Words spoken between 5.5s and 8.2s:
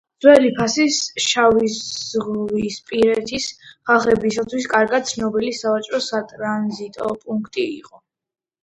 სავაჭრო-სატრანზიტო პუნქტი იყო